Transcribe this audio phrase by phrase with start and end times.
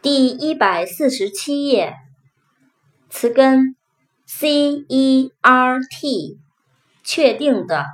[0.00, 1.96] 第一百四十七页，
[3.10, 3.74] 词根
[4.28, 6.38] cert，
[7.02, 7.84] 确定的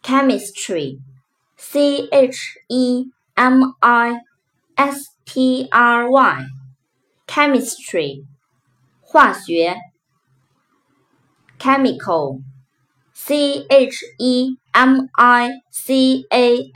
[0.03, 4.15] ，chemistry，c h e m i
[4.75, 8.25] s t r y，chemistry，
[8.99, 9.77] 化学
[11.57, 16.73] ，chemical，c h e m i c a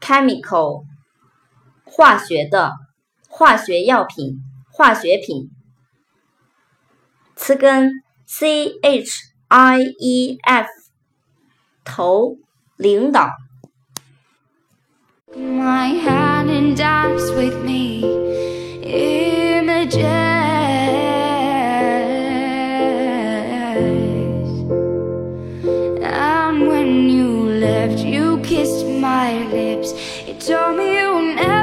[0.00, 0.82] l，chemical，
[1.84, 2.72] 化学的，
[3.28, 4.40] 化学药品，
[4.72, 5.55] 化学品。
[7.36, 7.90] 词根
[8.26, 9.10] c h
[9.48, 10.66] i e f，
[11.84, 12.38] 头
[12.76, 13.30] 领导。
[15.36, 18.02] My hand in dance with me,
[18.82, 20.02] images.
[26.02, 29.92] And when you left, you kissed my lips.
[30.26, 31.55] It told me you never.